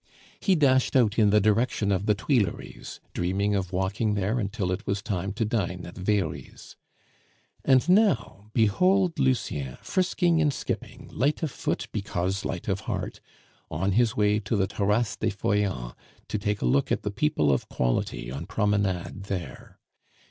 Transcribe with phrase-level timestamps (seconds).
[0.39, 4.87] He dashed out in the direction of the Tuileries, dreaming of walking there until it
[4.87, 6.75] was time to dine at Very's.
[7.63, 13.21] And now, behold Lucien frisking and skipping, light of foot because light of heart,
[13.69, 15.93] on his way to the Terrasse des Feuillants
[16.29, 19.77] to take a look at the people of quality on promenade there.